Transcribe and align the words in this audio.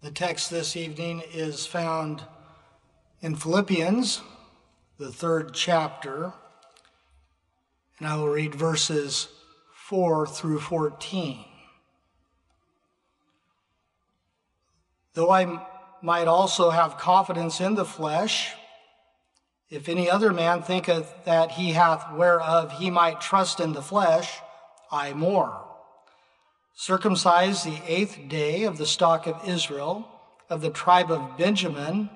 The 0.00 0.12
text 0.12 0.48
this 0.48 0.76
evening 0.76 1.24
is 1.32 1.66
found 1.66 2.22
in 3.20 3.34
Philippians, 3.34 4.20
the 4.96 5.10
third 5.10 5.54
chapter, 5.54 6.32
and 7.98 8.06
I 8.06 8.14
will 8.14 8.28
read 8.28 8.54
verses 8.54 9.26
4 9.74 10.28
through 10.28 10.60
14. 10.60 11.44
Though 15.14 15.32
I 15.32 15.66
might 16.00 16.28
also 16.28 16.70
have 16.70 16.96
confidence 16.96 17.60
in 17.60 17.74
the 17.74 17.84
flesh, 17.84 18.54
if 19.68 19.88
any 19.88 20.08
other 20.08 20.32
man 20.32 20.62
thinketh 20.62 21.12
that 21.24 21.50
he 21.50 21.72
hath 21.72 22.12
whereof 22.14 22.70
he 22.70 22.88
might 22.88 23.20
trust 23.20 23.58
in 23.58 23.72
the 23.72 23.82
flesh, 23.82 24.38
I 24.92 25.12
more 25.12 25.67
circumcised 26.78 27.66
the 27.66 27.82
eighth 27.88 28.16
day 28.28 28.62
of 28.62 28.78
the 28.78 28.86
stock 28.86 29.26
of 29.26 29.48
Israel, 29.48 30.08
of 30.48 30.60
the 30.60 30.70
tribe 30.70 31.10
of 31.10 31.36
Benjamin, 31.36 32.08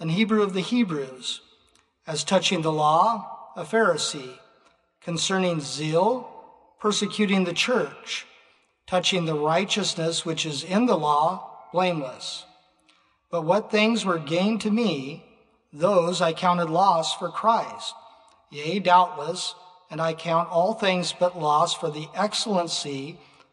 an 0.00 0.08
Hebrew 0.08 0.42
of 0.42 0.52
the 0.52 0.60
Hebrews, 0.60 1.40
as 2.08 2.24
touching 2.24 2.62
the 2.62 2.72
law, 2.72 3.52
a 3.54 3.62
Pharisee, 3.62 4.40
concerning 5.00 5.60
zeal, 5.60 6.28
persecuting 6.80 7.44
the 7.44 7.52
church, 7.52 8.26
touching 8.84 9.26
the 9.26 9.38
righteousness 9.38 10.26
which 10.26 10.44
is 10.44 10.64
in 10.64 10.86
the 10.86 10.98
law, 10.98 11.68
blameless. 11.72 12.44
But 13.30 13.44
what 13.44 13.70
things 13.70 14.04
were 14.04 14.18
gained 14.18 14.60
to 14.62 14.72
me, 14.72 15.24
those 15.72 16.20
I 16.20 16.32
counted 16.32 16.68
loss 16.68 17.14
for 17.14 17.28
Christ. 17.28 17.94
Yea, 18.50 18.80
doubtless, 18.80 19.54
and 19.88 20.00
I 20.00 20.14
count 20.14 20.50
all 20.50 20.74
things 20.74 21.14
but 21.16 21.38
loss 21.38 21.74
for 21.74 21.92
the 21.92 22.08
excellency 22.12 23.16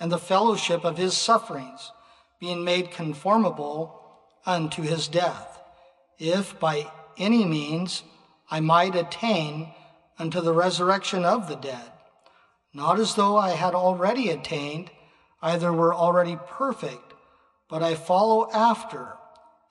and 0.00 0.10
the 0.10 0.18
fellowship 0.18 0.82
of 0.84 0.96
his 0.96 1.16
sufferings, 1.16 1.92
being 2.40 2.64
made 2.64 2.90
conformable 2.90 4.02
unto 4.46 4.82
his 4.82 5.06
death, 5.06 5.60
if 6.18 6.58
by 6.58 6.90
any 7.18 7.44
means 7.44 8.02
I 8.50 8.60
might 8.60 8.96
attain 8.96 9.72
unto 10.18 10.40
the 10.40 10.54
resurrection 10.54 11.24
of 11.24 11.48
the 11.48 11.56
dead. 11.56 11.92
Not 12.72 12.98
as 12.98 13.14
though 13.14 13.36
I 13.36 13.50
had 13.50 13.74
already 13.74 14.30
attained, 14.30 14.90
either 15.42 15.72
were 15.72 15.94
already 15.94 16.38
perfect, 16.48 17.12
but 17.68 17.82
I 17.82 17.94
follow 17.94 18.50
after, 18.52 19.14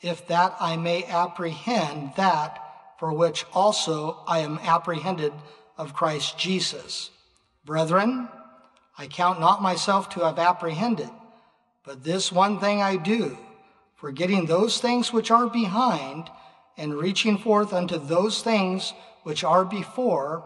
if 0.02 0.28
that 0.28 0.56
I 0.60 0.78
may 0.78 1.04
apprehend 1.06 2.14
that 2.16 2.60
for 3.00 3.14
which 3.14 3.46
also 3.54 4.24
I 4.28 4.40
am 4.40 4.60
apprehended 4.60 5.34
of 5.78 5.94
Christ 5.94 6.38
Jesus. 6.38 7.10
Brethren, 7.66 8.28
I 9.00 9.08
count 9.08 9.40
not 9.40 9.62
myself 9.62 10.10
to 10.10 10.26
have 10.26 10.38
apprehended, 10.38 11.10
but 11.86 12.04
this 12.04 12.34
one 12.34 12.60
thing 12.60 12.82
I 12.82 12.98
do, 12.98 13.38
forgetting 13.96 14.46
those 14.46 14.80
things 14.82 15.14
which 15.14 15.32
are 15.32 15.48
behind, 15.48 16.30
and 16.76 16.94
reaching 16.94 17.38
forth 17.38 17.72
unto 17.72 17.98
those 17.98 18.42
things 18.42 18.94
which 19.24 19.46
are 19.46 19.64
before, 19.64 20.44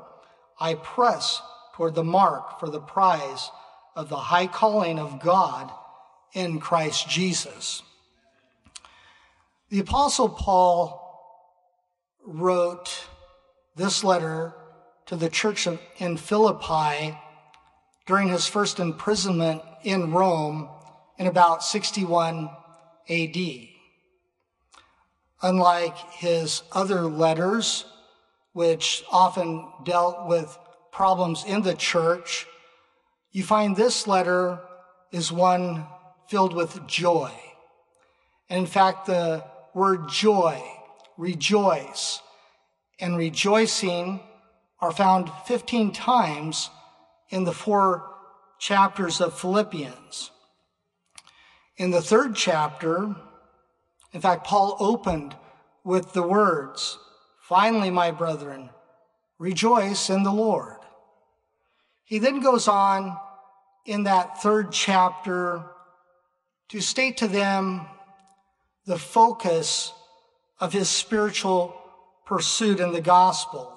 I 0.59 0.75
press 0.75 1.41
toward 1.73 1.95
the 1.95 2.03
mark 2.03 2.59
for 2.59 2.69
the 2.69 2.79
prize 2.79 3.49
of 3.95 4.09
the 4.09 4.17
high 4.17 4.45
calling 4.45 4.99
of 4.99 5.19
God 5.19 5.71
in 6.33 6.59
Christ 6.59 7.09
Jesus. 7.09 7.81
The 9.69 9.79
Apostle 9.79 10.29
Paul 10.29 10.99
wrote 12.23 13.07
this 13.75 14.03
letter 14.03 14.53
to 15.07 15.15
the 15.15 15.29
church 15.29 15.67
in 15.97 16.17
Philippi 16.17 17.17
during 18.05 18.27
his 18.27 18.47
first 18.47 18.79
imprisonment 18.79 19.61
in 19.83 20.11
Rome 20.11 20.69
in 21.17 21.27
about 21.27 21.63
61 21.63 22.49
AD. 23.09 23.37
Unlike 25.41 25.97
his 26.13 26.63
other 26.71 27.01
letters, 27.03 27.85
which 28.53 29.03
often 29.11 29.67
dealt 29.83 30.27
with 30.27 30.57
problems 30.91 31.43
in 31.45 31.61
the 31.61 31.73
church, 31.73 32.45
you 33.31 33.43
find 33.43 33.75
this 33.75 34.07
letter 34.07 34.59
is 35.11 35.31
one 35.31 35.85
filled 36.27 36.53
with 36.53 36.85
joy. 36.87 37.31
And 38.49 38.59
in 38.59 38.65
fact, 38.65 39.05
the 39.07 39.43
word 39.73 40.09
joy, 40.09 40.61
rejoice, 41.17 42.21
and 42.99 43.17
rejoicing 43.17 44.19
are 44.79 44.91
found 44.91 45.31
15 45.45 45.91
times 45.93 46.69
in 47.33 47.45
the 47.45 47.51
four 47.51 48.11
chapters 48.59 49.19
of 49.19 49.33
Philippians. 49.33 50.29
In 51.77 51.89
the 51.89 51.99
third 51.99 52.35
chapter, 52.35 53.15
in 54.11 54.21
fact, 54.21 54.45
Paul 54.45 54.77
opened 54.79 55.35
with 55.83 56.13
the 56.13 56.21
words, 56.21 56.99
Finally, 57.41 57.89
my 57.89 58.11
brethren, 58.11 58.69
rejoice 59.39 60.11
in 60.11 60.21
the 60.21 60.31
Lord. 60.31 60.77
He 62.03 62.19
then 62.19 62.39
goes 62.39 62.67
on 62.67 63.17
in 63.83 64.03
that 64.03 64.39
third 64.43 64.71
chapter 64.71 65.63
to 66.69 66.81
state 66.81 67.17
to 67.17 67.27
them 67.27 67.87
the 68.85 68.99
focus 68.99 69.91
of 70.59 70.71
his 70.71 70.87
spiritual 70.87 71.75
pursuit 72.27 72.79
in 72.79 72.93
the 72.93 73.01
gospel. 73.01 73.72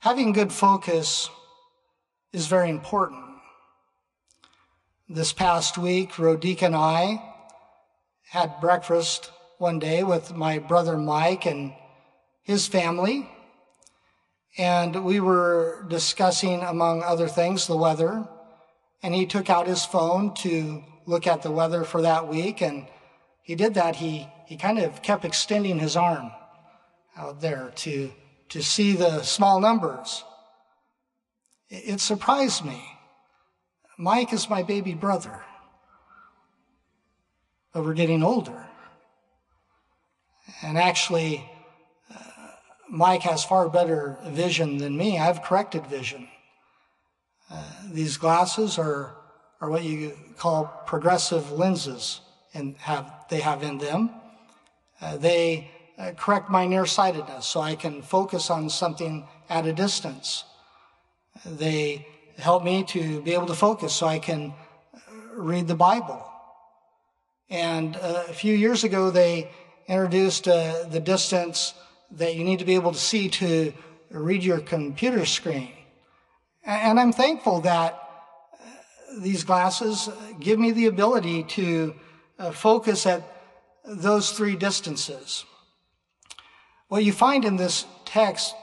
Having 0.00 0.32
good 0.32 0.52
focus 0.52 1.30
is 2.32 2.46
very 2.46 2.70
important. 2.70 3.24
This 5.08 5.32
past 5.32 5.78
week, 5.78 6.12
Rodica 6.12 6.62
and 6.62 6.76
I 6.76 7.22
had 8.28 8.60
breakfast 8.60 9.30
one 9.58 9.78
day 9.78 10.04
with 10.04 10.34
my 10.34 10.58
brother 10.58 10.96
Mike 10.96 11.46
and 11.46 11.72
his 12.42 12.66
family. 12.66 13.28
And 14.58 15.04
we 15.04 15.18
were 15.18 15.84
discussing, 15.88 16.60
among 16.62 17.02
other 17.02 17.26
things, 17.26 17.66
the 17.66 17.76
weather. 17.76 18.28
And 19.02 19.14
he 19.14 19.26
took 19.26 19.50
out 19.50 19.66
his 19.66 19.84
phone 19.84 20.34
to 20.34 20.84
look 21.06 21.26
at 21.26 21.42
the 21.42 21.50
weather 21.50 21.84
for 21.84 22.02
that 22.02 22.28
week. 22.28 22.60
And 22.60 22.86
he 23.42 23.54
did 23.54 23.74
that. 23.74 23.96
He, 23.96 24.28
he 24.46 24.56
kind 24.56 24.78
of 24.78 25.02
kept 25.02 25.24
extending 25.24 25.78
his 25.78 25.96
arm 25.96 26.30
out 27.16 27.40
there 27.40 27.72
to 27.76 28.12
to 28.50 28.62
see 28.62 28.92
the 28.92 29.22
small 29.22 29.60
numbers. 29.60 30.24
It 31.68 32.00
surprised 32.00 32.64
me. 32.64 32.82
Mike 33.98 34.32
is 34.32 34.50
my 34.50 34.62
baby 34.62 34.94
brother, 34.94 35.42
but 37.72 37.84
we're 37.84 37.94
getting 37.94 38.22
older. 38.22 38.66
And 40.62 40.78
actually, 40.78 41.48
uh, 42.14 42.18
Mike 42.88 43.22
has 43.22 43.44
far 43.44 43.68
better 43.68 44.18
vision 44.26 44.78
than 44.78 44.96
me. 44.96 45.18
I 45.18 45.24
have 45.24 45.42
corrected 45.42 45.86
vision. 45.86 46.28
Uh, 47.50 47.62
these 47.90 48.16
glasses 48.16 48.78
are, 48.78 49.16
are 49.60 49.70
what 49.70 49.82
you 49.82 50.12
call 50.36 50.66
progressive 50.86 51.52
lenses 51.52 52.20
and 52.54 52.76
have, 52.78 53.10
they 53.30 53.40
have 53.40 53.62
in 53.62 53.78
them. 53.78 54.10
Uh, 55.00 55.16
they 55.16 55.70
uh, 55.98 56.12
correct 56.12 56.50
my 56.50 56.66
nearsightedness 56.66 57.46
so 57.46 57.60
I 57.60 57.74
can 57.74 58.02
focus 58.02 58.50
on 58.50 58.68
something 58.70 59.26
at 59.48 59.66
a 59.66 59.72
distance. 59.72 60.44
They 61.44 62.06
help 62.38 62.64
me 62.64 62.84
to 62.84 63.22
be 63.22 63.32
able 63.32 63.46
to 63.46 63.54
focus 63.54 63.94
so 63.94 64.06
I 64.06 64.18
can 64.18 64.52
uh, 64.94 64.98
read 65.34 65.68
the 65.68 65.74
Bible. 65.74 66.24
And 67.48 67.96
uh, 67.96 68.24
a 68.28 68.32
few 68.32 68.54
years 68.54 68.84
ago, 68.84 69.10
they 69.10 69.50
introduced 69.86 70.48
uh, 70.48 70.84
the 70.90 71.00
distance 71.00 71.74
that 72.12 72.34
you 72.34 72.44
need 72.44 72.58
to 72.58 72.64
be 72.64 72.74
able 72.74 72.92
to 72.92 72.98
see 72.98 73.28
to 73.28 73.72
read 74.10 74.42
your 74.42 74.60
computer 74.60 75.24
screen. 75.24 75.70
And 76.64 76.98
I'm 76.98 77.12
thankful 77.12 77.60
that 77.60 78.02
these 79.18 79.44
glasses 79.44 80.10
give 80.40 80.58
me 80.58 80.72
the 80.72 80.86
ability 80.86 81.44
to 81.44 81.94
uh, 82.38 82.50
focus 82.50 83.06
at 83.06 83.22
those 83.84 84.32
three 84.32 84.56
distances. 84.56 85.44
What 86.88 87.04
you 87.04 87.12
find 87.12 87.44
in 87.44 87.56
this 87.56 87.84
text 88.04 88.54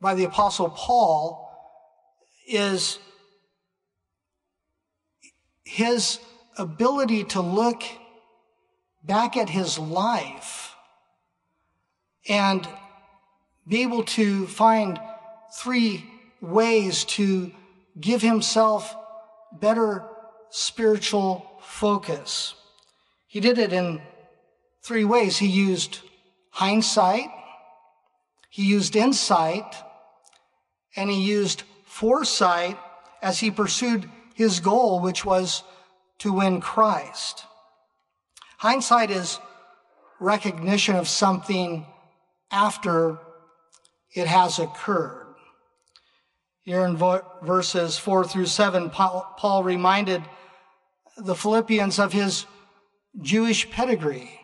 by 0.00 0.14
the 0.14 0.24
Apostle 0.24 0.70
Paul 0.70 1.50
is 2.46 2.98
his 5.64 6.20
ability 6.56 7.24
to 7.24 7.40
look 7.40 7.82
back 9.02 9.36
at 9.36 9.50
his 9.50 9.78
life 9.78 10.74
and 12.28 12.68
be 13.66 13.82
able 13.82 14.04
to 14.04 14.46
find 14.46 15.00
three 15.58 16.08
ways 16.40 17.04
to 17.04 17.50
give 18.00 18.22
himself 18.22 18.94
better 19.52 20.04
spiritual 20.50 21.50
focus. 21.62 22.54
He 23.26 23.40
did 23.40 23.58
it 23.58 23.72
in 23.72 24.00
three 24.82 25.04
ways. 25.04 25.38
He 25.38 25.48
used 25.48 26.00
hindsight, 26.56 27.28
he 28.48 28.64
used 28.64 28.96
insight, 28.96 29.76
and 30.96 31.10
he 31.10 31.22
used 31.22 31.64
foresight 31.84 32.78
as 33.20 33.40
he 33.40 33.50
pursued 33.50 34.08
his 34.34 34.60
goal, 34.60 35.00
which 35.00 35.22
was 35.22 35.62
to 36.18 36.32
win 36.32 36.62
Christ. 36.62 37.44
Hindsight 38.56 39.10
is 39.10 39.38
recognition 40.18 40.96
of 40.96 41.08
something 41.08 41.84
after 42.50 43.18
it 44.14 44.26
has 44.26 44.58
occurred. 44.58 45.34
Here 46.62 46.86
in 46.86 46.96
verses 46.96 47.98
four 47.98 48.24
through 48.24 48.46
seven, 48.46 48.88
Paul 48.88 49.62
reminded 49.62 50.22
the 51.18 51.34
Philippians 51.34 51.98
of 51.98 52.14
his 52.14 52.46
Jewish 53.20 53.70
pedigree. 53.70 54.40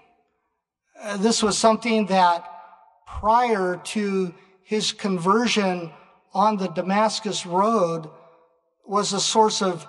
Uh, 1.03 1.17
this 1.17 1.43
was 1.43 1.59
something 1.59 2.07
that 2.07 2.49
prior 3.07 3.77
to 3.83 4.33
his 4.63 4.93
conversion 4.93 5.91
on 6.33 6.57
the 6.57 6.69
Damascus 6.69 7.45
Road 7.45 8.09
was 8.87 9.13
a 9.13 9.21
source 9.21 9.63
of 9.63 9.87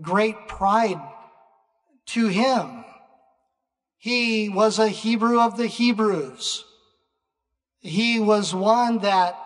great 0.00 0.48
pride 0.48 1.00
to 2.06 2.28
him. 2.28 2.84
He 3.98 4.48
was 4.48 4.78
a 4.78 4.88
Hebrew 4.88 5.38
of 5.38 5.58
the 5.58 5.66
Hebrews. 5.66 6.64
He 7.80 8.18
was 8.18 8.54
one 8.54 9.00
that 9.00 9.38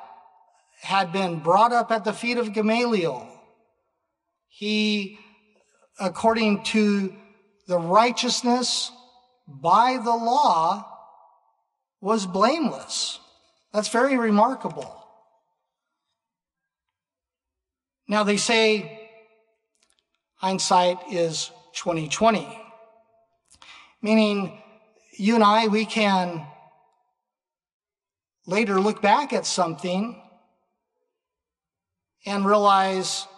had 0.82 1.12
been 1.12 1.40
brought 1.40 1.72
up 1.72 1.90
at 1.90 2.04
the 2.04 2.12
feet 2.12 2.38
of 2.38 2.52
Gamaliel. 2.52 3.28
He, 4.48 5.18
according 5.98 6.62
to 6.64 7.12
the 7.66 7.78
righteousness 7.78 8.92
by 9.48 9.98
the 10.02 10.14
law, 10.14 10.91
was 12.02 12.26
blameless. 12.26 13.20
That's 13.72 13.88
very 13.88 14.18
remarkable. 14.18 14.98
Now 18.08 18.24
they 18.24 18.36
say 18.36 19.08
hindsight 20.34 20.98
is 21.10 21.50
2020, 21.74 22.46
meaning 24.02 24.60
you 25.16 25.36
and 25.36 25.44
I, 25.44 25.68
we 25.68 25.86
can 25.86 26.44
later 28.46 28.80
look 28.80 29.00
back 29.00 29.32
at 29.32 29.46
something 29.46 30.20
and 32.26 32.44
realize 32.44 33.28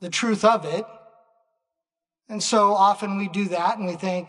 the 0.00 0.10
truth 0.10 0.44
of 0.44 0.64
it. 0.64 0.84
And 2.28 2.42
so 2.42 2.74
often 2.74 3.18
we 3.18 3.28
do 3.28 3.46
that 3.48 3.78
and 3.78 3.86
we 3.86 3.94
think, 3.94 4.28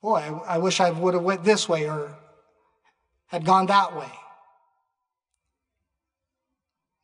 boy, 0.00 0.16
I, 0.16 0.54
I 0.54 0.58
wish 0.58 0.80
I 0.80 0.90
would 0.90 1.12
have 1.12 1.22
went 1.22 1.44
this 1.44 1.68
way 1.68 1.88
or 1.88 2.16
had 3.28 3.44
gone 3.44 3.66
that 3.66 3.96
way. 3.96 4.10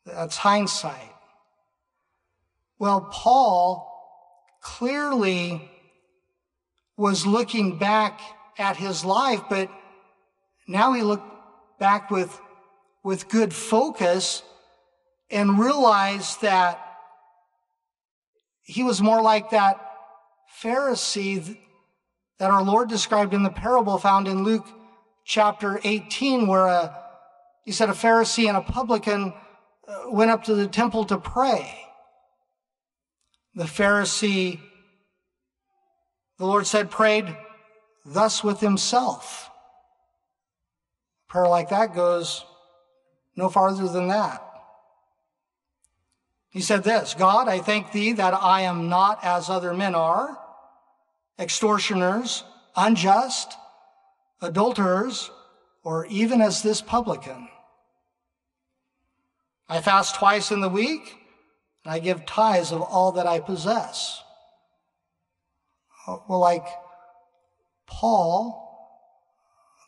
That's 0.05 0.37
hindsight. 0.37 1.13
Well, 2.79 3.09
Paul 3.11 3.91
clearly 4.61 5.71
was 6.97 7.27
looking 7.27 7.79
back 7.79 8.21
at 8.59 8.77
his 8.77 9.05
life, 9.05 9.43
but 9.49 9.71
now 10.67 10.93
he 10.93 11.03
looked 11.03 11.31
back 11.79 12.11
with, 12.11 12.39
with 13.03 13.29
good 13.29 13.55
focus 13.55 14.43
and 15.31 15.59
realized 15.59 16.43
that 16.43 16.81
he 18.63 18.83
was 18.83 19.03
more 19.03 19.21
like 19.21 19.51
that 19.51 19.81
Pharisee 20.63 21.59
that 22.39 22.51
our 22.51 22.63
Lord 22.63 22.89
described 22.89 23.35
in 23.35 23.43
the 23.43 23.51
parable 23.51 23.99
found 23.99 24.29
in 24.29 24.45
Luke 24.45 24.67
chapter 25.25 25.81
18, 25.83 26.47
where 26.47 26.67
a, 26.67 26.97
he 27.65 27.73
said 27.73 27.89
a 27.89 27.93
Pharisee 27.93 28.49
and 28.49 28.57
a 28.57 28.63
publican 28.63 29.33
uh, 29.89 30.11
went 30.11 30.31
up 30.31 30.45
to 30.45 30.55
the 30.55 30.67
temple 30.67 31.05
to 31.07 31.19
pray. 31.19 31.81
The 33.55 33.65
Pharisee, 33.65 34.61
the 36.39 36.47
Lord 36.47 36.67
said, 36.67 36.91
prayed 36.91 37.37
thus 38.05 38.45
with 38.45 38.61
himself. 38.61 39.51
Prayer 41.29 41.49
like 41.49 41.71
that 41.71 41.95
goes 41.95 42.45
no 43.37 43.49
farther 43.49 43.89
than 43.89 44.09
that. 44.09 44.41
He 46.51 46.61
said 46.61 46.85
this 46.85 47.15
God, 47.15 47.49
I 47.49 47.59
thank 47.59 47.93
thee 47.93 48.13
that 48.13 48.35
I 48.35 48.63
am 48.63 48.89
not 48.89 49.19
as 49.25 49.51
other 49.51 49.75
men 49.75 49.95
are, 49.95 50.39
extortioners, 51.39 52.45
unjust, 52.77 53.55
adulterers, 54.45 55.31
or 55.83 56.07
even 56.07 56.41
as 56.41 56.63
this 56.63 56.81
publican. 56.81 57.49
I 59.69 59.81
fast 59.81 60.15
twice 60.15 60.51
in 60.51 60.61
the 60.61 60.69
week, 60.69 61.17
and 61.85 61.93
I 61.93 61.99
give 61.99 62.27
tithes 62.27 62.73
of 62.73 62.83
all 62.83 63.13
that 63.13 63.27
I 63.27 63.41
possess. 63.41 64.23
Uh, 66.07 66.19
well, 66.29 66.39
like 66.39 66.67
Paul, 67.87 68.61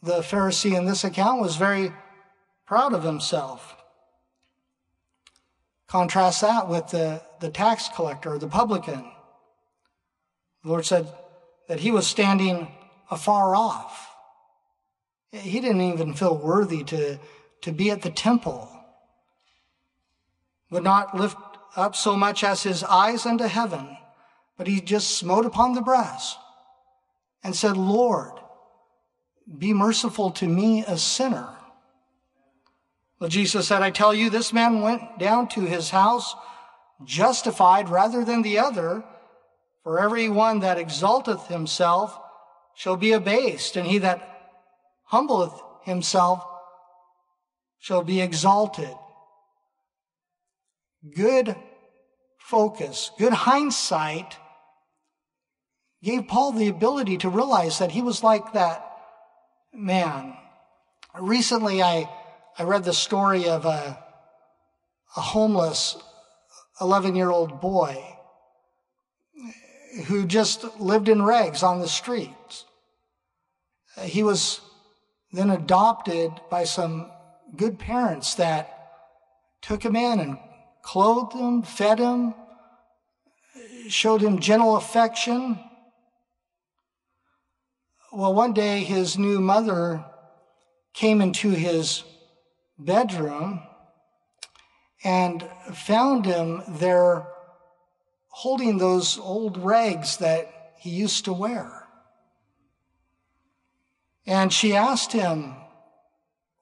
the 0.03 0.21
Pharisee 0.21 0.77
in 0.77 0.87
this 0.87 1.05
account 1.05 1.41
was 1.41 1.57
very 1.57 1.93
proud 2.67 2.93
of 2.93 3.03
himself. 3.03 3.77
Contrast 5.87 6.41
that 6.41 6.69
with 6.69 6.89
the, 6.89 7.23
the 7.41 7.51
tax 7.51 7.89
collector, 7.95 8.39
the 8.39 8.49
publican. 8.49 9.05
The 10.63 10.69
Lord 10.69 10.85
said 10.85 11.07
that 11.69 11.81
he 11.81 11.91
was 11.91 12.07
standing 12.07 12.69
afar 13.11 13.55
off. 13.55 14.16
He 15.33 15.61
didn't 15.61 15.81
even 15.81 16.15
feel 16.15 16.37
worthy 16.37 16.85
to, 16.85 17.19
to 17.63 17.73
be 17.73 17.91
at 17.91 18.03
the 18.03 18.11
temple. 18.11 18.71
Would 20.71 20.85
not 20.85 21.17
lift 21.17 21.37
up 21.77 21.95
so 21.95 22.17
much 22.17 22.43
as 22.43 22.63
his 22.63 22.83
eyes 22.85 23.27
unto 23.27 23.45
heaven, 23.45 23.97
but 24.57 24.67
he 24.67 24.81
just 24.81 25.19
smote 25.19 25.47
upon 25.47 25.75
the 25.75 25.83
brass 25.83 26.37
and 27.45 27.55
said, 27.55 27.77
Lord, 27.77 28.33
be 29.59 29.73
merciful 29.73 30.31
to 30.33 30.49
me, 30.49 30.85
a 30.87 30.99
sinner. 30.99 31.49
Well, 33.19 33.31
Jesus 33.31 33.69
said, 33.69 33.83
I 33.83 33.91
tell 33.91 34.13
you, 34.13 34.29
this 34.29 34.53
man 34.53 34.83
went 34.83 35.19
down 35.19 35.49
to 35.49 35.61
his 35.61 35.91
house 35.91 36.35
justified 37.05 37.89
rather 37.89 38.25
than 38.25 38.43
the 38.43 38.59
other. 38.59 39.05
For 39.83 40.01
every 40.01 40.29
one 40.29 40.61
that 40.61 40.79
exalteth 40.79 41.47
himself 41.47 42.19
shall 42.75 42.97
be 42.97 43.13
abased, 43.13 43.77
and 43.77 43.87
he 43.87 43.99
that 43.99 44.36
humbleth 45.07 45.55
himself 45.85 46.45
shall 47.79 48.03
be 48.03 48.21
exalted. 48.21 48.95
Good 51.15 51.55
focus, 52.39 53.11
good 53.19 53.33
hindsight 53.33 54.37
gave 56.03 56.29
Paul 56.29 56.53
the 56.53 56.69
ability 56.69 57.19
to 57.19 57.29
realize 57.29 57.79
that 57.79 57.93
he 57.93 58.03
was 58.03 58.23
like 58.23 58.53
that 58.53 58.85
man. 59.73 60.37
Recently, 61.19 61.83
I, 61.83 62.09
I 62.59 62.65
read 62.65 62.85
the 62.85 62.93
story 62.93 63.49
of 63.49 63.65
a, 63.65 63.99
a 65.17 65.21
homeless 65.21 65.97
11 66.81 67.17
year 67.17 67.31
old 67.31 67.61
boy 67.61 68.05
who 70.07 70.27
just 70.27 70.79
lived 70.79 71.09
in 71.09 71.23
rags 71.23 71.63
on 71.63 71.81
the 71.81 71.89
streets. 71.89 72.65
He 74.03 74.23
was 74.23 74.61
then 75.33 75.51
adopted 75.51 76.33
by 76.51 76.65
some 76.65 77.11
good 77.57 77.79
parents 77.79 78.35
that 78.35 78.73
took 79.61 79.85
him 79.85 79.97
in 79.97 80.21
and 80.21 80.39
clothed 80.83 81.33
him, 81.33 81.63
fed 81.63 81.99
him, 81.99 82.35
showed 83.89 84.23
him 84.23 84.39
gentle 84.39 84.77
affection. 84.77 85.59
Well, 88.13 88.35
one 88.35 88.53
day 88.53 88.81
his 88.81 89.19
new 89.19 89.41
mother 89.41 90.05
came 90.95 91.21
into 91.21 91.51
his 91.51 92.05
bedroom 92.79 93.63
and 95.05 95.49
found 95.75 96.25
him 96.25 96.63
there 96.69 97.27
holding 98.29 98.79
those 98.79 99.19
old 99.19 99.59
rags 99.59 100.19
that 100.19 100.73
he 100.79 100.91
used 100.91 101.25
to 101.25 101.33
wear. 101.33 101.76
And 104.27 104.53
she 104.53 104.75
asked 104.75 105.13
him, 105.13 105.55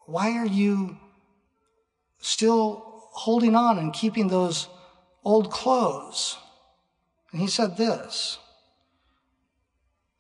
Why 0.06 0.36
are 0.36 0.46
you 0.46 0.98
still 2.18 3.02
holding 3.12 3.54
on 3.54 3.78
and 3.78 3.92
keeping 3.92 4.28
those 4.28 4.68
old 5.24 5.50
clothes? 5.50 6.36
And 7.32 7.40
he 7.40 7.48
said 7.48 7.76
this 7.76 8.38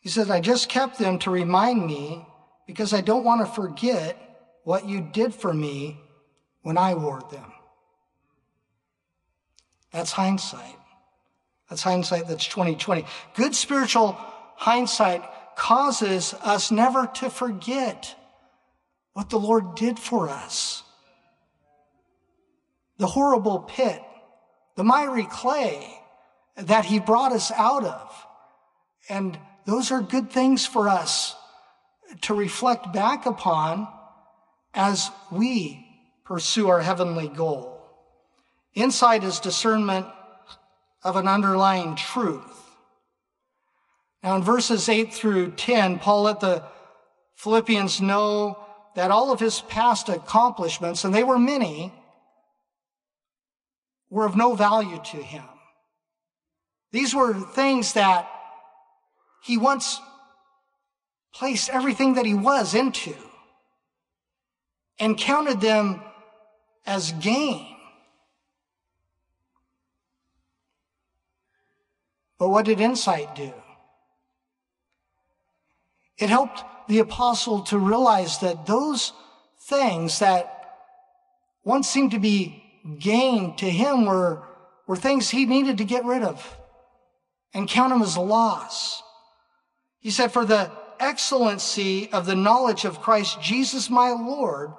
He 0.00 0.08
says, 0.08 0.30
I 0.30 0.40
just 0.40 0.68
kept 0.68 0.98
them 0.98 1.18
to 1.20 1.30
remind 1.30 1.86
me 1.86 2.26
because 2.66 2.94
I 2.94 3.02
don't 3.02 3.24
want 3.24 3.46
to 3.46 3.52
forget 3.52 4.18
what 4.64 4.88
you 4.88 5.00
did 5.00 5.34
for 5.34 5.52
me 5.52 6.00
when 6.62 6.78
I 6.78 6.94
wore 6.94 7.22
them. 7.30 7.52
That's 9.92 10.12
hindsight. 10.12 10.76
That's 11.68 11.82
hindsight 11.82 12.26
that's 12.26 12.46
2020. 12.46 13.04
Good 13.34 13.54
spiritual 13.54 14.16
hindsight 14.56 15.22
causes 15.56 16.34
us 16.42 16.70
never 16.70 17.06
to 17.14 17.30
forget 17.30 18.14
what 19.12 19.30
the 19.30 19.38
Lord 19.38 19.74
did 19.74 19.98
for 19.98 20.28
us. 20.28 20.82
The 22.98 23.06
horrible 23.06 23.60
pit, 23.60 24.02
the 24.76 24.84
miry 24.84 25.24
clay 25.24 25.98
that 26.56 26.84
he 26.84 27.00
brought 27.00 27.32
us 27.32 27.50
out 27.52 27.84
of. 27.84 28.26
And 29.08 29.38
those 29.66 29.90
are 29.90 30.00
good 30.00 30.30
things 30.30 30.66
for 30.66 30.88
us 30.88 31.34
to 32.22 32.34
reflect 32.34 32.92
back 32.92 33.26
upon 33.26 33.88
as 34.72 35.10
we 35.30 35.86
pursue 36.24 36.68
our 36.68 36.80
heavenly 36.80 37.28
goal. 37.28 37.80
Insight 38.74 39.24
is 39.24 39.40
discernment 39.40 40.06
of 41.02 41.16
an 41.16 41.28
underlying 41.28 41.96
truth. 41.96 42.63
Now, 44.24 44.36
in 44.36 44.42
verses 44.42 44.88
8 44.88 45.12
through 45.12 45.50
10, 45.50 45.98
Paul 45.98 46.22
let 46.22 46.40
the 46.40 46.64
Philippians 47.34 48.00
know 48.00 48.58
that 48.94 49.10
all 49.10 49.30
of 49.30 49.38
his 49.38 49.60
past 49.60 50.08
accomplishments, 50.08 51.04
and 51.04 51.14
they 51.14 51.22
were 51.22 51.38
many, 51.38 51.92
were 54.08 54.24
of 54.24 54.34
no 54.34 54.54
value 54.54 54.98
to 55.12 55.18
him. 55.18 55.44
These 56.90 57.14
were 57.14 57.34
things 57.34 57.92
that 57.92 58.30
he 59.42 59.58
once 59.58 60.00
placed 61.34 61.68
everything 61.68 62.14
that 62.14 62.24
he 62.24 62.32
was 62.32 62.74
into 62.74 63.14
and 64.98 65.18
counted 65.18 65.60
them 65.60 66.00
as 66.86 67.12
gain. 67.12 67.76
But 72.38 72.48
what 72.48 72.64
did 72.64 72.80
insight 72.80 73.34
do? 73.34 73.52
It 76.18 76.28
helped 76.28 76.62
the 76.88 77.00
apostle 77.00 77.62
to 77.64 77.78
realize 77.78 78.38
that 78.38 78.66
those 78.66 79.12
things 79.62 80.18
that 80.18 80.50
once 81.64 81.88
seemed 81.88 82.10
to 82.12 82.18
be 82.18 82.62
gain 82.98 83.56
to 83.56 83.68
him 83.68 84.04
were, 84.04 84.42
were 84.86 84.96
things 84.96 85.30
he 85.30 85.46
needed 85.46 85.78
to 85.78 85.84
get 85.84 86.04
rid 86.04 86.22
of 86.22 86.58
and 87.54 87.68
count 87.68 87.92
them 87.92 88.02
as 88.02 88.16
loss. 88.16 89.02
He 90.00 90.10
said, 90.10 90.32
For 90.32 90.44
the 90.44 90.70
excellency 91.00 92.10
of 92.12 92.26
the 92.26 92.34
knowledge 92.34 92.84
of 92.84 93.00
Christ 93.00 93.40
Jesus 93.40 93.88
my 93.88 94.10
Lord, 94.10 94.72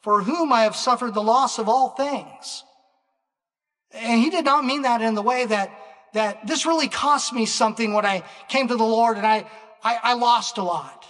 for 0.00 0.22
whom 0.22 0.52
I 0.52 0.62
have 0.62 0.76
suffered 0.76 1.14
the 1.14 1.22
loss 1.22 1.58
of 1.58 1.68
all 1.68 1.90
things. 1.90 2.64
And 3.92 4.20
he 4.20 4.30
did 4.30 4.44
not 4.44 4.64
mean 4.64 4.82
that 4.82 5.02
in 5.02 5.14
the 5.14 5.22
way 5.22 5.44
that, 5.44 5.70
that 6.14 6.46
this 6.46 6.64
really 6.64 6.88
cost 6.88 7.32
me 7.32 7.44
something 7.44 7.92
when 7.92 8.06
I 8.06 8.24
came 8.48 8.68
to 8.68 8.76
the 8.76 8.82
Lord 8.82 9.18
and 9.18 9.26
I, 9.26 9.44
I, 9.82 9.98
I 10.02 10.14
lost 10.14 10.58
a 10.58 10.62
lot. 10.62 11.04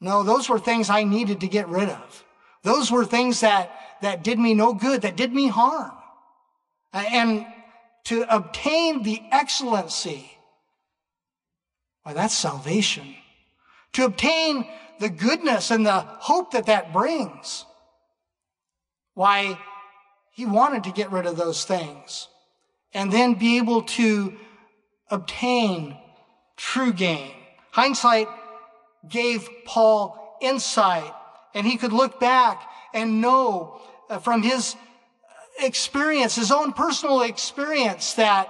No, 0.00 0.22
those 0.22 0.48
were 0.48 0.58
things 0.58 0.90
I 0.90 1.04
needed 1.04 1.40
to 1.40 1.48
get 1.48 1.68
rid 1.68 1.88
of. 1.88 2.24
Those 2.62 2.90
were 2.90 3.04
things 3.04 3.40
that, 3.40 3.72
that 4.02 4.22
did 4.22 4.38
me 4.38 4.54
no 4.54 4.74
good, 4.74 5.02
that 5.02 5.16
did 5.16 5.32
me 5.32 5.48
harm. 5.48 5.92
And 6.92 7.46
to 8.04 8.24
obtain 8.34 9.02
the 9.02 9.20
excellency, 9.30 10.30
why, 12.02 12.12
that's 12.12 12.34
salvation. 12.34 13.14
To 13.94 14.04
obtain 14.04 14.66
the 15.00 15.08
goodness 15.08 15.70
and 15.70 15.86
the 15.86 16.00
hope 16.00 16.52
that 16.52 16.66
that 16.66 16.92
brings. 16.92 17.64
Why, 19.14 19.58
he 20.32 20.44
wanted 20.44 20.84
to 20.84 20.92
get 20.92 21.10
rid 21.10 21.26
of 21.26 21.36
those 21.36 21.64
things 21.64 22.28
and 22.92 23.12
then 23.12 23.34
be 23.34 23.56
able 23.56 23.82
to 23.82 24.34
obtain 25.10 25.96
true 26.56 26.92
gain. 26.92 27.32
Hindsight 27.70 28.28
gave 29.08 29.48
Paul 29.64 30.38
insight, 30.40 31.12
and 31.54 31.66
he 31.66 31.76
could 31.76 31.92
look 31.92 32.20
back 32.20 32.68
and 32.92 33.20
know 33.20 33.80
uh, 34.08 34.18
from 34.18 34.42
his 34.42 34.76
experience, 35.58 36.34
his 36.34 36.50
own 36.50 36.72
personal 36.72 37.22
experience, 37.22 38.14
that 38.14 38.48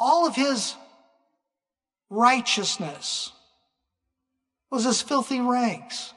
all 0.00 0.26
of 0.26 0.34
his 0.34 0.74
righteousness 2.10 3.32
was 4.70 4.86
as 4.86 5.02
filthy 5.02 5.40
rags. 5.40 6.12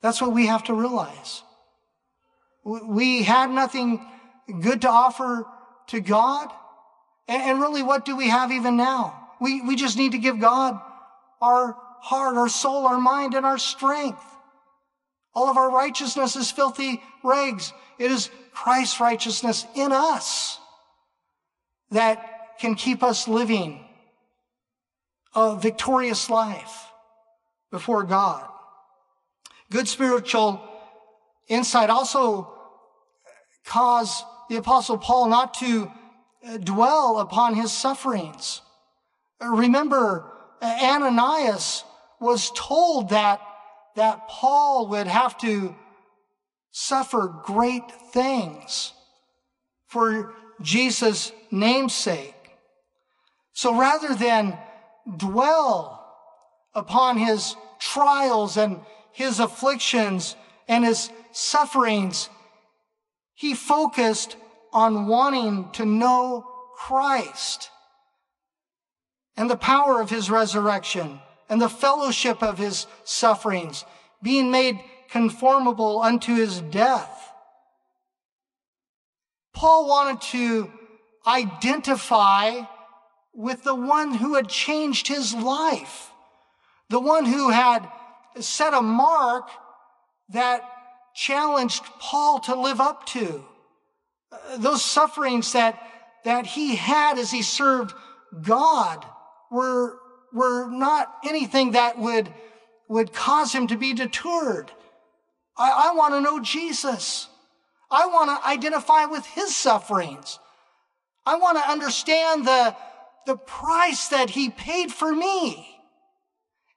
That's 0.00 0.20
what 0.20 0.32
we 0.32 0.46
have 0.46 0.64
to 0.64 0.74
realize. 0.74 1.42
We 2.64 3.22
had 3.22 3.50
nothing 3.50 4.04
good 4.60 4.82
to 4.82 4.88
offer 4.88 5.46
to 5.92 6.00
God. 6.00 6.48
And 7.28 7.60
really, 7.60 7.82
what 7.82 8.04
do 8.04 8.16
we 8.16 8.28
have 8.28 8.50
even 8.50 8.76
now? 8.76 9.28
We, 9.40 9.60
we 9.60 9.76
just 9.76 9.96
need 9.96 10.12
to 10.12 10.18
give 10.18 10.40
God 10.40 10.80
our 11.40 11.76
heart, 12.00 12.36
our 12.36 12.48
soul, 12.48 12.86
our 12.86 12.98
mind, 12.98 13.34
and 13.34 13.46
our 13.46 13.58
strength. 13.58 14.22
All 15.34 15.48
of 15.48 15.56
our 15.56 15.70
righteousness 15.70 16.34
is 16.34 16.50
filthy 16.50 17.02
rags. 17.22 17.72
It 17.98 18.10
is 18.10 18.30
Christ's 18.52 19.00
righteousness 19.00 19.66
in 19.74 19.92
us 19.92 20.58
that 21.90 22.58
can 22.58 22.74
keep 22.74 23.02
us 23.02 23.28
living 23.28 23.84
a 25.34 25.56
victorious 25.56 26.28
life 26.30 26.86
before 27.70 28.02
God. 28.02 28.46
Good 29.70 29.88
spiritual 29.88 30.62
insight 31.48 31.90
also 31.90 32.52
cause 33.64 34.24
the 34.48 34.56
apostle 34.56 34.98
Paul 34.98 35.28
not 35.28 35.54
to 35.54 35.90
uh, 36.46 36.56
dwell 36.58 37.18
upon 37.18 37.54
his 37.54 37.72
sufferings. 37.72 38.62
Remember, 39.40 40.30
Ananias 40.62 41.84
was 42.20 42.52
told 42.54 43.10
that, 43.10 43.40
that 43.96 44.28
Paul 44.28 44.88
would 44.88 45.06
have 45.06 45.36
to 45.38 45.74
suffer 46.70 47.34
great 47.44 47.90
things 48.12 48.92
for 49.86 50.32
Jesus' 50.60 51.32
namesake. 51.50 52.34
So 53.52 53.78
rather 53.78 54.14
than 54.14 54.56
dwell 55.16 55.98
upon 56.74 57.18
his 57.18 57.56
trials 57.78 58.56
and 58.56 58.80
his 59.12 59.40
afflictions 59.40 60.36
and 60.68 60.84
his 60.84 61.10
sufferings, 61.32 62.30
he 63.34 63.54
focused 63.54 64.36
on 64.72 65.06
wanting 65.06 65.70
to 65.72 65.84
know 65.84 66.46
Christ 66.76 67.70
and 69.36 69.48
the 69.48 69.56
power 69.56 70.00
of 70.00 70.10
his 70.10 70.30
resurrection 70.30 71.20
and 71.48 71.60
the 71.60 71.68
fellowship 71.68 72.42
of 72.42 72.58
his 72.58 72.86
sufferings, 73.04 73.84
being 74.22 74.50
made 74.50 74.80
conformable 75.10 76.00
unto 76.00 76.34
his 76.34 76.60
death. 76.60 77.32
Paul 79.52 79.86
wanted 79.86 80.20
to 80.32 80.72
identify 81.26 82.62
with 83.34 83.62
the 83.64 83.74
one 83.74 84.14
who 84.14 84.34
had 84.34 84.48
changed 84.48 85.08
his 85.08 85.34
life, 85.34 86.10
the 86.88 87.00
one 87.00 87.26
who 87.26 87.50
had 87.50 87.88
set 88.40 88.74
a 88.74 88.82
mark 88.82 89.48
that 90.30 90.62
challenged 91.14 91.84
Paul 91.98 92.40
to 92.40 92.54
live 92.54 92.80
up 92.80 93.06
to. 93.06 93.44
Uh, 94.30 94.56
those 94.58 94.84
sufferings 94.84 95.52
that, 95.52 95.80
that 96.24 96.46
he 96.46 96.76
had 96.76 97.18
as 97.18 97.30
he 97.30 97.42
served 97.42 97.94
God 98.42 99.04
were, 99.50 99.98
were 100.32 100.70
not 100.70 101.12
anything 101.24 101.72
that 101.72 101.98
would, 101.98 102.32
would 102.88 103.12
cause 103.12 103.52
him 103.52 103.66
to 103.66 103.76
be 103.76 103.92
deterred. 103.92 104.70
I, 105.56 105.90
I 105.90 105.94
want 105.94 106.14
to 106.14 106.20
know 106.20 106.40
Jesus. 106.40 107.28
I 107.90 108.06
want 108.06 108.30
to 108.30 108.48
identify 108.48 109.04
with 109.04 109.26
his 109.26 109.54
sufferings. 109.54 110.38
I 111.26 111.36
want 111.36 111.58
to 111.58 111.70
understand 111.70 112.46
the, 112.46 112.74
the 113.26 113.36
price 113.36 114.08
that 114.08 114.30
he 114.30 114.48
paid 114.48 114.90
for 114.90 115.14
me. 115.14 115.68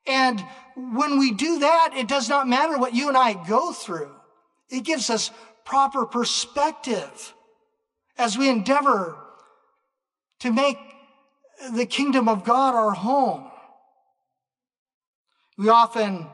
And 0.06 0.44
when 0.76 1.18
we 1.18 1.32
do 1.32 1.60
that, 1.60 1.94
it 1.96 2.08
does 2.08 2.30
not 2.30 2.48
matter 2.48 2.78
what 2.78 2.94
you 2.94 3.08
and 3.08 3.18
I 3.18 3.34
go 3.48 3.72
through. 3.72 4.12
It 4.70 4.84
gives 4.84 5.10
us 5.10 5.32
proper 5.64 6.06
perspective 6.06 7.34
as 8.18 8.38
we 8.38 8.50
endeavor 8.50 9.18
to 10.40 10.52
make 10.52 10.78
the 11.74 11.86
kingdom 11.86 12.28
of 12.28 12.44
God 12.44 12.76
our 12.76 12.92
home. 12.92 13.50
We 15.58 15.70
often 15.70 16.28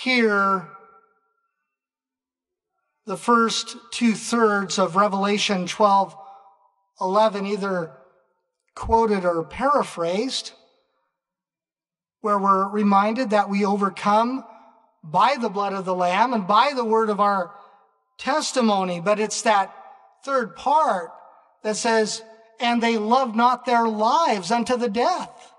hear 0.00 0.68
the 3.06 3.16
first 3.16 3.76
two 3.90 4.14
thirds 4.14 4.78
of 4.78 4.96
Revelation 4.96 5.66
12 5.66 6.16
11, 7.00 7.46
either 7.46 7.90
quoted 8.74 9.24
or 9.24 9.42
paraphrased, 9.42 10.52
where 12.20 12.38
we're 12.38 12.68
reminded 12.68 13.30
that 13.30 13.50
we 13.50 13.64
overcome 13.64 14.44
by 15.04 15.36
the 15.38 15.50
blood 15.50 15.74
of 15.74 15.84
the 15.84 15.94
Lamb 15.94 16.32
and 16.32 16.46
by 16.46 16.72
the 16.74 16.84
word 16.84 17.10
of 17.10 17.20
our 17.20 17.52
testimony. 18.18 19.00
But 19.00 19.20
it's 19.20 19.42
that 19.42 19.74
third 20.24 20.56
part 20.56 21.10
that 21.62 21.76
says, 21.76 22.22
and 22.58 22.82
they 22.82 22.96
loved 22.96 23.36
not 23.36 23.66
their 23.66 23.86
lives 23.86 24.50
unto 24.50 24.76
the 24.76 24.88
death. 24.88 25.52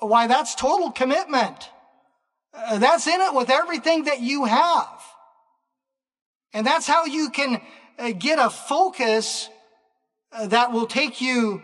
Why, 0.00 0.26
that's 0.26 0.54
total 0.54 0.90
commitment. 0.90 1.68
Uh, 2.54 2.78
that's 2.78 3.06
in 3.06 3.20
it 3.20 3.34
with 3.34 3.50
everything 3.50 4.04
that 4.04 4.20
you 4.20 4.46
have. 4.46 4.88
And 6.52 6.66
that's 6.66 6.86
how 6.86 7.04
you 7.04 7.30
can 7.30 7.60
uh, 7.98 8.12
get 8.12 8.38
a 8.38 8.50
focus 8.50 9.48
uh, 10.32 10.46
that 10.46 10.72
will 10.72 10.86
take 10.86 11.20
you 11.20 11.62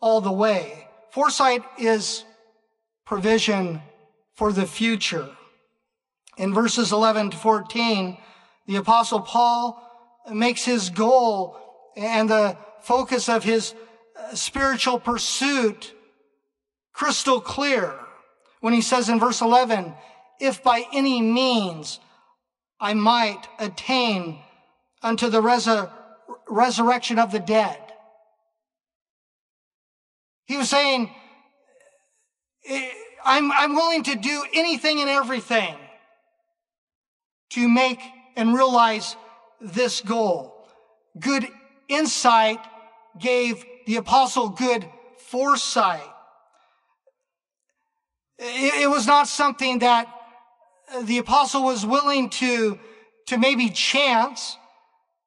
all 0.00 0.20
the 0.20 0.32
way. 0.32 0.88
Foresight 1.10 1.62
is 1.78 2.24
provision 3.04 3.82
for 4.36 4.52
the 4.52 4.66
future. 4.66 5.28
In 6.36 6.52
verses 6.52 6.92
11 6.92 7.30
to 7.30 7.36
14, 7.36 8.18
the 8.66 8.76
apostle 8.76 9.20
Paul 9.20 9.82
makes 10.30 10.64
his 10.64 10.90
goal 10.90 11.56
and 11.96 12.28
the 12.28 12.56
focus 12.82 13.28
of 13.28 13.42
his 13.42 13.74
uh, 14.16 14.34
spiritual 14.34 14.98
pursuit 14.98 15.94
crystal 16.92 17.40
clear 17.40 17.94
when 18.60 18.74
he 18.74 18.82
says 18.82 19.08
in 19.08 19.18
verse 19.18 19.40
11, 19.40 19.94
if 20.40 20.62
by 20.62 20.84
any 20.92 21.20
means 21.20 22.00
I 22.78 22.94
might 22.94 23.42
attain 23.58 24.40
unto 25.02 25.30
the 25.30 25.40
resur- 25.40 25.90
resurrection 26.48 27.18
of 27.18 27.32
the 27.32 27.38
dead. 27.38 27.78
He 30.46 30.56
was 30.56 30.68
saying, 30.68 31.10
I'm, 33.26 33.50
I'm 33.52 33.74
willing 33.74 34.04
to 34.04 34.14
do 34.14 34.44
anything 34.54 35.00
and 35.00 35.10
everything 35.10 35.74
to 37.50 37.68
make 37.68 38.00
and 38.36 38.54
realize 38.54 39.16
this 39.60 40.00
goal. 40.00 40.54
Good 41.18 41.46
insight 41.88 42.60
gave 43.18 43.64
the 43.86 43.96
apostle 43.96 44.50
good 44.50 44.88
foresight. 45.18 46.08
It, 48.38 48.82
it 48.82 48.90
was 48.90 49.06
not 49.06 49.26
something 49.26 49.80
that 49.80 50.06
the 51.02 51.18
apostle 51.18 51.64
was 51.64 51.84
willing 51.84 52.30
to, 52.30 52.78
to 53.26 53.38
maybe 53.38 53.70
chance. 53.70 54.56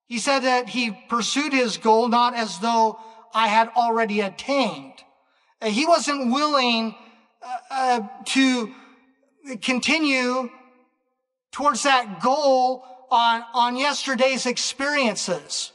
He 0.07 0.19
said 0.19 0.39
that 0.39 0.69
he 0.69 0.91
pursued 1.09 1.51
his 1.51 1.77
goal 1.77 2.07
not 2.07 2.33
as 2.33 2.59
though 2.59 2.97
I 3.33 3.47
had 3.47 3.69
already 3.75 4.21
attained. 4.21 4.93
Uh, 5.61 5.67
he 5.67 5.85
wasn't 5.85 6.31
willing 6.31 6.95
uh, 7.41 7.57
uh, 7.71 8.01
to 8.25 8.73
continue 9.61 10.49
towards 11.51 11.83
that 11.83 12.21
goal 12.21 12.83
on, 13.09 13.43
on 13.53 13.77
yesterday's 13.77 14.45
experiences. 14.45 15.71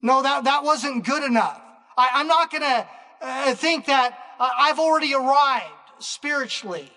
No, 0.00 0.22
that, 0.22 0.44
that 0.44 0.62
wasn't 0.62 1.04
good 1.04 1.24
enough. 1.24 1.60
I, 1.96 2.20
am 2.20 2.28
not 2.28 2.50
going 2.50 2.62
to 2.62 2.86
uh, 3.20 3.54
think 3.54 3.86
that 3.86 4.16
uh, 4.38 4.48
I've 4.58 4.78
already 4.78 5.14
arrived 5.14 5.64
spiritually 5.98 6.90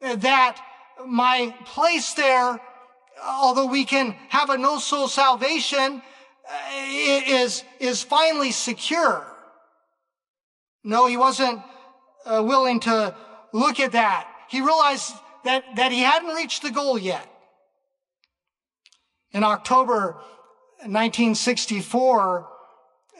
that 0.00 0.60
my 1.06 1.54
place 1.64 2.14
there, 2.14 2.60
although 3.24 3.66
we 3.66 3.84
can 3.84 4.12
have 4.28 4.50
a 4.50 4.56
no 4.56 4.78
soul 4.78 5.08
salvation, 5.08 6.02
uh, 6.48 6.52
is, 6.76 7.64
is 7.80 8.02
finally 8.02 8.52
secure. 8.52 9.26
No, 10.84 11.06
he 11.06 11.16
wasn't 11.16 11.60
uh, 12.28 12.42
willing 12.42 12.80
to 12.80 13.14
look 13.52 13.80
at 13.80 13.92
that. 13.92 14.28
He 14.48 14.60
realized 14.60 15.12
that, 15.44 15.64
that 15.76 15.92
he 15.92 16.00
hadn't 16.00 16.34
reached 16.34 16.62
the 16.62 16.70
goal 16.70 16.98
yet. 16.98 17.26
In 19.32 19.44
October 19.44 20.16
1964, 20.82 22.48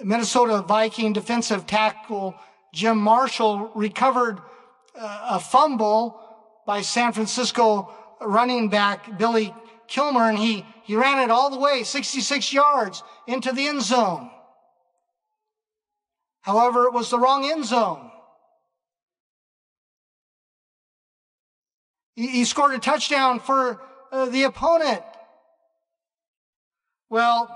Minnesota 0.05 0.63
Viking 0.63 1.13
defensive 1.13 1.67
tackle 1.67 2.35
Jim 2.73 2.99
Marshall 2.99 3.71
recovered 3.75 4.41
uh, 4.99 5.27
a 5.31 5.41
fumble 5.41 6.21
by 6.67 6.83
San 6.83 7.13
Francisco 7.13 7.93
running 8.21 8.69
back 8.69 9.19
Billy 9.19 9.55
Kilmer, 9.87 10.29
and 10.29 10.39
he, 10.39 10.65
he 10.85 10.97
ran 10.97 11.19
it 11.19 11.31
all 11.31 11.51
the 11.51 11.59
way, 11.59 11.83
66 11.83 12.53
yards, 12.53 13.03
into 13.27 13.53
the 13.53 13.67
end 13.67 13.83
zone. 13.83 14.31
However, 16.43 16.85
it 16.85 16.93
was 16.93 17.11
the 17.11 17.19
wrong 17.19 17.51
end 17.51 17.65
zone. 17.65 18.08
He, 22.19 22.45
scored 22.45 22.75
a 22.75 22.81
touchdown 22.81 23.39
for 23.39 23.81
uh, 24.11 24.27
the 24.27 24.43
opponent. 24.43 25.05
Well, 27.09 27.49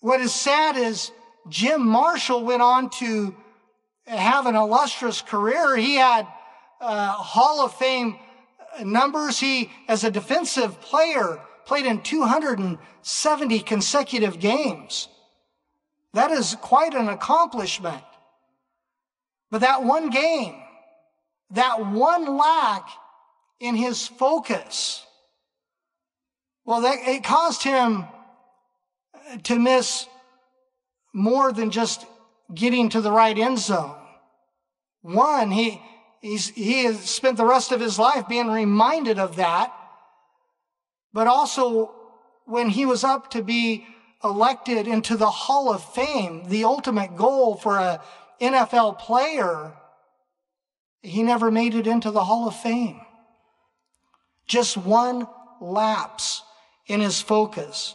what 0.00 0.20
is 0.20 0.34
sad 0.34 0.76
is 0.76 1.10
Jim 1.48 1.86
Marshall 1.86 2.44
went 2.44 2.60
on 2.60 2.90
to 2.98 3.34
have 4.04 4.44
an 4.44 4.54
illustrious 4.54 5.22
career. 5.22 5.78
He 5.78 5.94
had 5.94 6.26
uh, 6.78 7.12
Hall 7.12 7.64
of 7.64 7.72
Fame 7.72 8.18
numbers. 8.84 9.40
He, 9.40 9.70
as 9.88 10.04
a 10.04 10.10
defensive 10.10 10.78
player, 10.82 11.40
played 11.64 11.86
in 11.86 12.02
270 12.02 13.60
consecutive 13.60 14.38
games. 14.38 15.08
That 16.12 16.32
is 16.32 16.54
quite 16.60 16.92
an 16.92 17.08
accomplishment. 17.08 18.04
But 19.50 19.62
that 19.62 19.84
one 19.84 20.10
game, 20.10 20.62
that 21.52 21.86
one 21.86 22.36
lack 22.36 22.88
in 23.58 23.74
his 23.74 24.06
focus, 24.06 25.04
well, 26.64 26.82
that, 26.82 26.98
it 27.06 27.24
caused 27.24 27.62
him 27.62 28.04
to 29.44 29.58
miss 29.58 30.06
more 31.12 31.52
than 31.52 31.70
just 31.70 32.06
getting 32.54 32.88
to 32.90 33.00
the 33.00 33.10
right 33.12 33.36
end 33.36 33.58
zone. 33.58 33.96
One, 35.02 35.50
he, 35.50 35.80
he 36.20 36.84
has 36.84 37.00
spent 37.00 37.36
the 37.36 37.46
rest 37.46 37.72
of 37.72 37.80
his 37.80 37.98
life 37.98 38.28
being 38.28 38.48
reminded 38.48 39.18
of 39.18 39.36
that. 39.36 39.72
But 41.12 41.26
also, 41.26 41.92
when 42.44 42.68
he 42.68 42.86
was 42.86 43.02
up 43.02 43.30
to 43.32 43.42
be 43.42 43.86
elected 44.22 44.86
into 44.86 45.16
the 45.16 45.30
Hall 45.30 45.72
of 45.72 45.82
Fame, 45.94 46.48
the 46.48 46.64
ultimate 46.64 47.16
goal 47.16 47.56
for 47.56 47.78
a 47.78 48.02
NFL 48.40 48.98
player, 48.98 49.72
he 51.02 51.22
never 51.22 51.50
made 51.50 51.74
it 51.74 51.86
into 51.86 52.10
the 52.10 52.24
Hall 52.24 52.48
of 52.48 52.56
Fame. 52.56 53.00
Just 54.46 54.76
one 54.76 55.26
lapse 55.60 56.42
in 56.86 57.00
his 57.00 57.20
focus. 57.20 57.94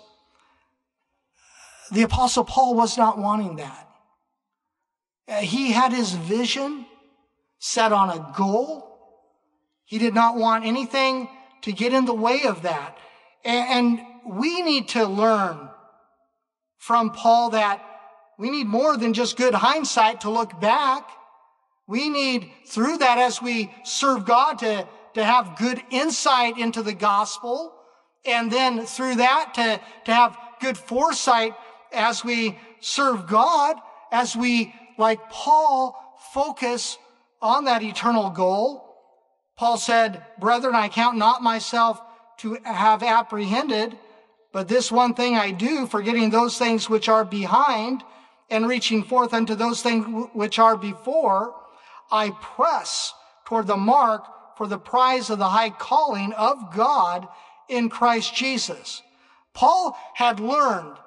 The 1.91 2.03
Apostle 2.03 2.45
Paul 2.45 2.75
was 2.75 2.97
not 2.97 3.17
wanting 3.17 3.57
that. 3.57 3.87
He 5.41 5.71
had 5.71 5.91
his 5.91 6.13
vision 6.13 6.85
set 7.59 7.91
on 7.91 8.09
a 8.09 8.33
goal. 8.37 8.97
He 9.85 9.97
did 9.97 10.13
not 10.13 10.35
want 10.35 10.65
anything 10.65 11.27
to 11.61 11.71
get 11.71 11.93
in 11.93 12.05
the 12.05 12.13
way 12.13 12.43
of 12.43 12.63
that. 12.63 12.97
And 13.43 14.01
we 14.27 14.61
need 14.61 14.89
to 14.89 15.05
learn 15.05 15.69
from 16.77 17.11
Paul 17.11 17.51
that 17.51 17.83
we 18.37 18.49
need 18.49 18.67
more 18.67 18.97
than 18.97 19.13
just 19.13 19.37
good 19.37 19.53
hindsight 19.53 20.21
to 20.21 20.29
look 20.29 20.59
back. 20.59 21.09
We 21.87 22.09
need 22.09 22.51
through 22.65 22.97
that 22.99 23.17
as 23.17 23.41
we 23.41 23.73
serve 23.83 24.25
God 24.25 24.59
to, 24.59 24.87
to 25.13 25.23
have 25.23 25.57
good 25.57 25.81
insight 25.91 26.57
into 26.57 26.81
the 26.81 26.93
gospel. 26.93 27.73
And 28.25 28.51
then 28.51 28.85
through 28.85 29.15
that 29.15 29.53
to, 29.55 29.79
to 30.05 30.13
have 30.13 30.37
good 30.59 30.77
foresight 30.77 31.53
as 31.93 32.23
we 32.23 32.57
serve 32.79 33.27
God, 33.27 33.77
as 34.11 34.35
we, 34.35 34.73
like 34.97 35.29
Paul, 35.29 35.95
focus 36.33 36.97
on 37.41 37.65
that 37.65 37.83
eternal 37.83 38.29
goal. 38.31 38.81
Paul 39.55 39.77
said, 39.77 40.25
Brethren, 40.39 40.75
I 40.75 40.89
count 40.89 41.17
not 41.17 41.43
myself 41.43 42.01
to 42.37 42.57
have 42.63 43.03
apprehended, 43.03 43.97
but 44.51 44.67
this 44.67 44.91
one 44.91 45.13
thing 45.13 45.35
I 45.35 45.51
do, 45.51 45.85
forgetting 45.87 46.29
those 46.29 46.57
things 46.57 46.89
which 46.89 47.07
are 47.07 47.23
behind 47.23 48.03
and 48.49 48.67
reaching 48.67 49.03
forth 49.03 49.33
unto 49.33 49.55
those 49.55 49.81
things 49.81 50.27
which 50.33 50.59
are 50.59 50.77
before, 50.77 51.55
I 52.11 52.29
press 52.29 53.13
toward 53.45 53.67
the 53.67 53.77
mark 53.77 54.57
for 54.57 54.67
the 54.67 54.77
prize 54.77 55.29
of 55.29 55.39
the 55.39 55.49
high 55.49 55.69
calling 55.69 56.33
of 56.33 56.73
God 56.75 57.27
in 57.67 57.89
Christ 57.89 58.35
Jesus. 58.35 59.01
Paul 59.53 59.97
had 60.13 60.39
learned 60.39 60.97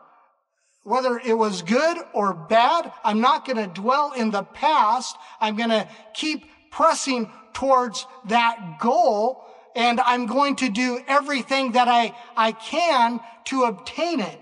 whether 0.82 1.18
it 1.18 1.37
was 1.37 1.62
good 1.62 1.98
or 2.14 2.32
bad, 2.32 2.90
I'm 3.04 3.20
not 3.20 3.44
going 3.44 3.58
to 3.58 3.66
dwell 3.66 4.12
in 4.12 4.30
the 4.30 4.42
past. 4.42 5.16
I'm 5.38 5.54
going 5.54 5.68
to 5.68 5.87
keep 6.14 6.46
pressing 6.70 7.30
towards 7.52 8.06
that 8.26 8.78
goal 8.80 9.44
and 9.76 10.00
I'm 10.00 10.26
going 10.26 10.56
to 10.56 10.68
do 10.68 11.00
everything 11.06 11.72
that 11.72 11.88
I, 11.88 12.16
I 12.37 12.52
can 12.52 13.20
to 13.46 13.64
obtain 13.64 14.20
it. 14.20 14.40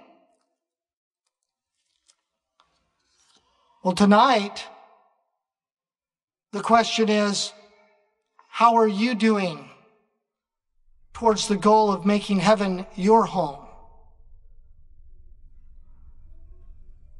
Well, 3.82 3.94
tonight, 3.94 4.66
the 6.52 6.62
question 6.62 7.08
is, 7.08 7.52
how 8.48 8.76
are 8.76 8.88
you 8.88 9.14
doing 9.14 9.68
towards 11.12 11.48
the 11.48 11.56
goal 11.56 11.92
of 11.92 12.06
making 12.06 12.38
heaven 12.38 12.86
your 12.94 13.24
home? 13.24 13.66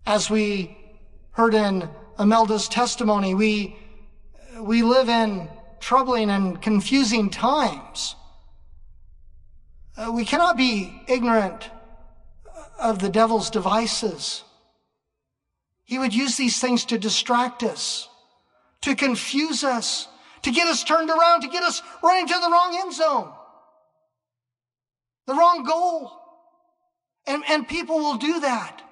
As 0.07 0.31
we 0.31 0.77
heard 1.33 1.55
in 1.55 1.89
Imelda's 2.19 2.69
testimony, 2.69 3.35
we, 3.35 3.77
we 4.61 4.83
live 4.83 5.09
in 5.09 5.49
troubling 5.81 6.31
and 6.31 6.63
confusing 6.63 7.29
times. 7.29 8.15
Uh, 9.97 10.13
we 10.13 10.25
cannot 10.25 10.57
be 10.57 11.03
ignorant 11.09 11.71
of 12.79 12.99
the 13.01 13.09
devil's 13.09 13.51
devices. 13.51 14.45
He 15.85 15.99
would 15.99 16.15
use 16.15 16.37
these 16.37 16.61
things 16.61 16.85
to 16.87 16.99
distract 16.99 17.63
us, 17.63 18.09
to 18.87 18.95
confuse 18.95 19.65
us, 19.65 20.07
to 20.43 20.53
get 20.53 20.69
us 20.69 20.85
turned 20.85 21.11
around, 21.11 21.41
to 21.41 21.49
get 21.49 21.65
us 21.65 21.83
running 22.05 22.29
to 22.29 22.35
the 22.35 22.49
wrong 22.49 22.79
end 22.81 22.95
zone, 22.95 23.33
the 25.27 25.35
wrong 25.35 25.65
goal. 25.65 26.13
And, 27.27 27.43
and 27.49 27.67
people 27.67 27.97
will 27.97 28.17
do 28.17 28.39
that. 28.39 28.83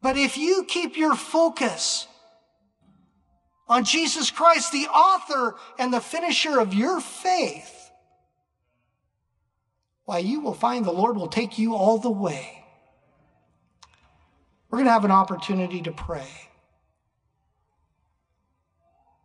But 0.00 0.16
if 0.16 0.38
you 0.38 0.64
keep 0.68 0.96
your 0.96 1.16
focus 1.16 2.06
on 3.68 3.82
Jesus 3.82 4.30
Christ, 4.30 4.70
the 4.70 4.86
author 4.86 5.56
and 5.76 5.92
the 5.92 6.00
finisher 6.00 6.60
of 6.60 6.72
your 6.72 7.00
faith, 7.00 7.90
why, 10.04 10.18
you 10.18 10.38
will 10.38 10.54
find 10.54 10.84
the 10.84 10.92
Lord 10.92 11.16
will 11.16 11.26
take 11.26 11.58
you 11.58 11.74
all 11.74 11.98
the 11.98 12.08
way. 12.08 12.64
We're 14.70 14.78
going 14.78 14.86
to 14.86 14.92
have 14.92 15.04
an 15.04 15.10
opportunity 15.10 15.82
to 15.82 15.90
pray. 15.90 16.49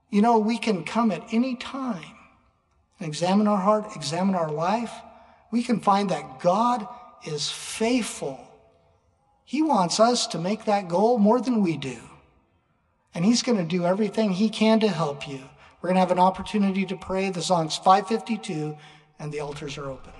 You 0.09 0.21
know, 0.21 0.37
we 0.37 0.57
can 0.57 0.83
come 0.83 1.11
at 1.11 1.33
any 1.33 1.55
time 1.55 2.15
and 2.99 3.07
examine 3.07 3.47
our 3.47 3.61
heart, 3.61 3.95
examine 3.95 4.35
our 4.35 4.51
life. 4.51 4.91
We 5.51 5.63
can 5.63 5.79
find 5.79 6.09
that 6.09 6.39
God 6.39 6.87
is 7.25 7.49
faithful. 7.49 8.39
He 9.43 9.61
wants 9.61 9.99
us 9.99 10.27
to 10.27 10.39
make 10.39 10.65
that 10.65 10.87
goal 10.87 11.17
more 11.17 11.41
than 11.41 11.61
we 11.61 11.77
do. 11.77 11.97
And 13.13 13.23
He's 13.23 13.43
going 13.43 13.57
to 13.57 13.63
do 13.63 13.85
everything 13.85 14.31
He 14.31 14.49
can 14.49 14.79
to 14.81 14.87
help 14.87 15.27
you. 15.27 15.41
We're 15.81 15.89
going 15.89 15.95
to 15.95 16.01
have 16.01 16.11
an 16.11 16.19
opportunity 16.19 16.85
to 16.87 16.97
pray. 16.97 17.29
The 17.29 17.41
song's 17.41 17.77
552, 17.77 18.75
and 19.19 19.31
the 19.31 19.39
altars 19.39 19.77
are 19.77 19.89
open. 19.89 20.13